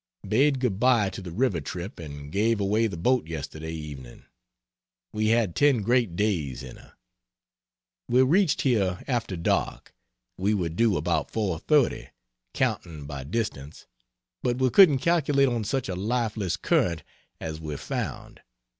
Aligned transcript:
Bade 0.27 0.59
good 0.59 0.79
bye 0.79 1.11
to 1.11 1.21
the 1.21 1.31
river 1.31 1.61
trip 1.61 1.99
and 1.99 2.31
gave 2.31 2.59
away 2.59 2.87
the 2.87 2.97
boat 2.97 3.27
yesterday 3.27 3.71
evening. 3.73 4.25
We 5.13 5.27
had 5.27 5.55
ten 5.55 5.83
great 5.83 6.15
days 6.15 6.63
in 6.63 6.77
her. 6.77 6.95
We 8.09 8.23
reached 8.23 8.63
here 8.63 9.03
after 9.07 9.37
dark. 9.37 9.93
We 10.39 10.55
were 10.55 10.69
due 10.69 10.97
about 10.97 11.31
4.30, 11.31 12.07
counting 12.55 13.05
by 13.05 13.25
distance, 13.25 13.85
but 14.41 14.57
we 14.57 14.71
couldn't 14.71 14.97
calculate 15.05 15.47
on 15.49 15.63
such 15.63 15.87
a 15.87 15.93
lifeless 15.95 16.57
current 16.57 17.03
as 17.39 17.59
we 17.61 17.77
found. 17.77 18.41